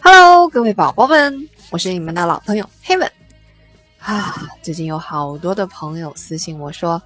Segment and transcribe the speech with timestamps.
[0.00, 3.10] Hello，各位宝宝们，我是你们的老朋友 Heaven。
[3.98, 7.02] 啊，最近有好多的朋友私信我说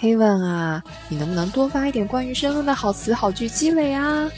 [0.00, 4.30] ，Heaven 啊，你能不能多发一点关于申论的好词好句积累啊？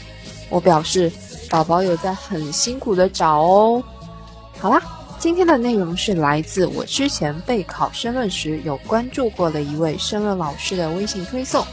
[0.49, 1.09] 我表示，
[1.49, 3.83] 宝宝有在很辛苦的找哦。
[4.59, 4.81] 好啦，
[5.19, 11.65] 今天的内容是来自我之前备考申论时有关注过的一位申论老师的微信推送，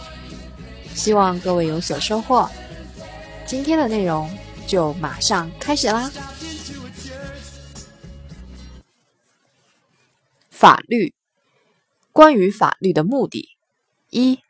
[0.95, 2.49] 希望各位有所收获。
[3.47, 4.29] 今天的内容
[4.67, 6.11] 就马上开始啦。
[10.51, 11.15] 法律，
[12.11, 13.51] 关于法律的目的，
[14.11, 14.41] 一。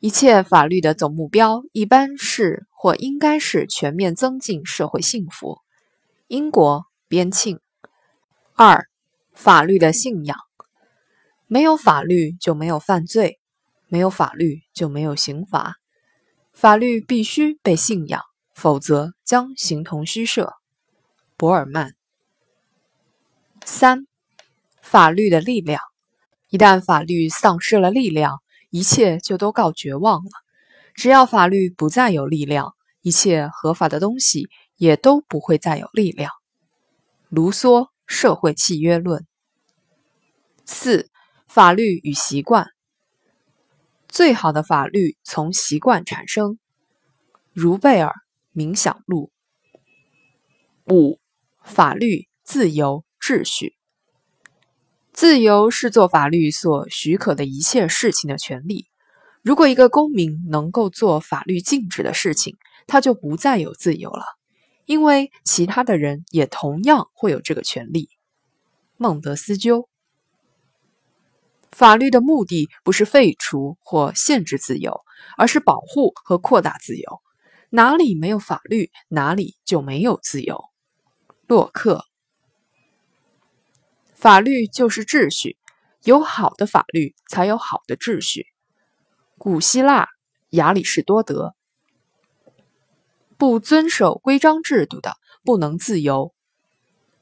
[0.00, 5.58] 一切法律的总目标一般是或应该是全面增进社会幸福。
[6.28, 7.60] 英国边沁。
[8.54, 8.88] 二、
[9.34, 10.38] 法律的信仰。
[11.46, 13.38] 没有法律就没有犯罪，
[13.88, 15.74] 没有法律就没有刑罚。
[16.60, 18.20] 法律必须被信仰，
[18.52, 20.54] 否则将形同虚设。
[21.36, 21.94] 博尔曼。
[23.64, 24.08] 三、
[24.82, 25.80] 法律的力量。
[26.48, 30.30] 一旦法律丧失了力量，一切就都告绝望了。
[30.94, 36.32] 只要法律不再有力量，一切合法的东西也都不会再有力量。
[37.28, 39.22] 卢梭《社会契约论》。
[40.66, 41.08] 四、
[41.46, 42.66] 法律与习惯。
[44.08, 46.58] 最好的法律从习惯产生。
[47.52, 48.12] 如贝尔
[48.58, 49.30] 《冥想录》。
[50.92, 51.20] 五、
[51.62, 53.74] 法律、自由、秩序。
[55.12, 58.86] 自由是做法律所许可的一切事情的权利。
[59.42, 62.56] 如果一个公民能够做法律禁止的事情，
[62.86, 64.24] 他就不再有自由了，
[64.86, 68.08] 因为其他的人也同样会有这个权利。
[68.96, 69.88] 孟德斯鸠。
[71.78, 75.00] 法律的目的不是废除或限制自由，
[75.36, 77.22] 而是保护和扩大自由。
[77.70, 80.64] 哪里没有法律，哪里就没有自由。
[81.46, 82.04] 洛克。
[84.12, 85.56] 法律就是秩序，
[86.02, 88.46] 有好的法律才有好的秩序。
[89.36, 90.08] 古希腊
[90.48, 91.54] 亚里士多德。
[93.36, 96.34] 不遵守规章制度的不能自由。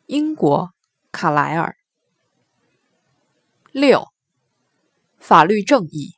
[0.06, 0.71] 英国
[1.12, 1.77] 卡莱尔。
[3.71, 4.06] 六，
[5.26, 6.14] 法律正义，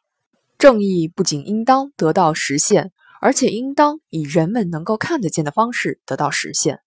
[0.59, 2.93] 正义不仅应当得到实现，
[3.23, 6.81] 而且应当以人们能够看得见的方式得到实现。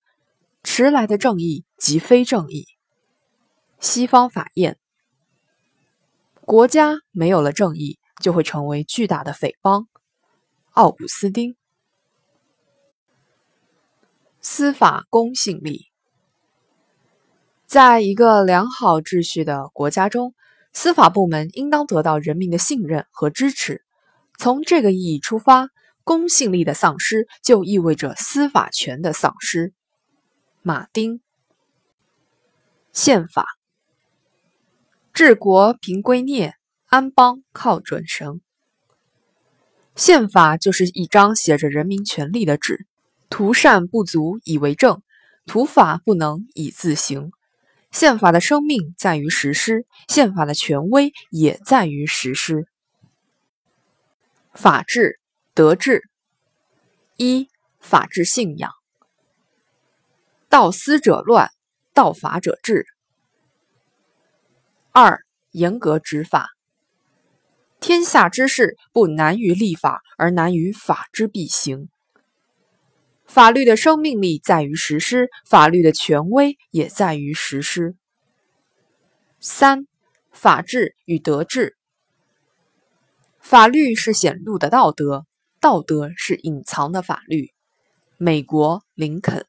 [0.62, 2.68] 迟来的正义即非正义。
[3.80, 4.78] 西方法院，
[6.42, 9.88] 国家没有了正义，就会成为巨大的匪帮。
[10.74, 11.56] 奥古斯丁，
[14.42, 15.88] 司法公信力，
[17.66, 20.36] 在一个良好秩序的国家中，
[20.74, 23.84] 司法部门应当得到人民的信任和支持。
[24.38, 25.70] 从这个意义出发，
[26.04, 29.74] 公信力的丧失就意味着司法权的丧失。
[30.62, 31.22] 马丁，
[32.94, 33.46] 宪法。
[35.14, 36.54] 治国凭圭臬，
[36.86, 38.42] 安邦靠准绳。
[39.96, 42.88] 宪法就是一张写着人民权利的纸，
[43.30, 45.04] 图善不足以为政，
[45.46, 47.32] 图法不能以自行。
[47.92, 52.68] 宪法的生命在于实施，宪法的权威也在于实施。
[54.54, 55.20] 法治、
[55.54, 56.10] 德治。
[57.18, 58.72] 一、法治信仰。
[60.50, 61.52] 道思者乱，
[61.94, 62.86] 道法者治。
[64.92, 65.20] 二、
[65.52, 66.50] 严格执法。
[67.80, 71.90] 天下之事不难于立法，而难于法之必行。
[73.34, 77.96] 法律的生命力在于实施，法律的权威也在于实施。
[79.40, 79.88] 三、
[80.34, 81.78] 法治与德治。
[83.40, 85.26] 法律是显露的道德，
[85.62, 87.54] 道德是隐藏的法律。
[88.18, 89.46] 美国林肯。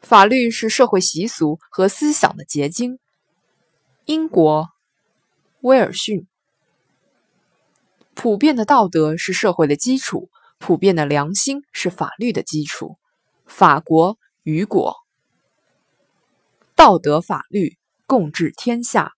[0.00, 2.98] 法律是社会习俗和思想的结晶。
[4.06, 4.66] 英国，
[5.60, 6.26] 威尔逊。
[8.14, 10.30] 普遍的道德是社会的基础，
[10.62, 12.96] 普遍的良心是法律的基础。
[13.46, 14.94] 法国，雨果。
[16.76, 19.14] 道德法律共治天下。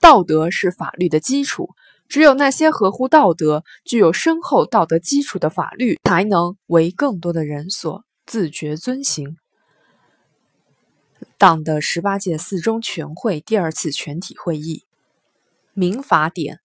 [0.00, 1.74] 道德是法律的基础，
[2.08, 9.36] 只有那些合乎道德、具有深厚道德基础的法律，才能为更多的人所自觉遵行。
[11.36, 14.86] 党的十八届四中全会第二次全体会议，
[15.74, 16.60] 民法典。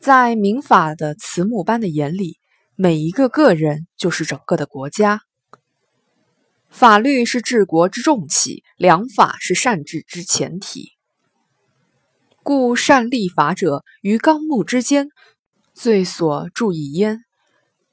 [0.00, 2.38] 在民法的慈母般的眼里，
[2.76, 5.22] 每一个个人就是整个的国家。
[6.70, 10.92] 法律是治国之重器，良法是善治之前提。
[12.44, 15.08] 故善立法者于纲目之间，
[15.74, 17.24] 罪所注意焉。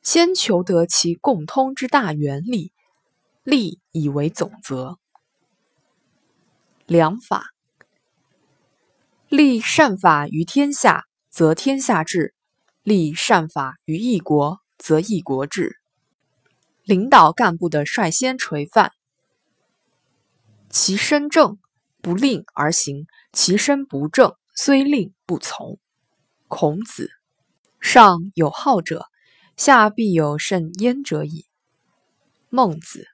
[0.04, 2.72] 先求得其共通之大原理，
[3.44, 5.00] 立以为总则。
[6.86, 7.48] 良法，
[9.28, 11.06] 立善法于天下，
[11.36, 12.32] 则天下治；
[12.82, 15.82] 立善法于一国，则一国治。
[16.82, 18.94] 领导干部的率先垂范，
[20.70, 21.58] 其身正，
[22.02, 23.04] 不令而行；
[23.34, 25.78] 其身不正，虽令不从。
[26.48, 27.10] 孔子，
[27.82, 29.08] 上有好者。
[29.58, 31.46] 下必有甚焉者矣。
[32.48, 33.10] 孟子，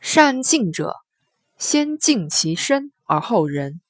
[0.00, 0.96] 善敬者，
[1.56, 3.80] 先敬其身而后人。